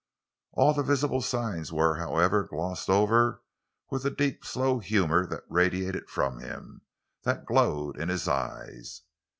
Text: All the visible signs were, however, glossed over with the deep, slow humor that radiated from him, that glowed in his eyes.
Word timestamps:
All 0.53 0.73
the 0.73 0.81
visible 0.81 1.21
signs 1.21 1.71
were, 1.71 1.97
however, 1.97 2.45
glossed 2.45 2.89
over 2.89 3.43
with 3.91 4.01
the 4.01 4.09
deep, 4.09 4.43
slow 4.43 4.79
humor 4.79 5.27
that 5.27 5.43
radiated 5.47 6.09
from 6.09 6.39
him, 6.39 6.81
that 7.21 7.45
glowed 7.45 7.99
in 7.99 8.09
his 8.09 8.27
eyes. 8.27 9.03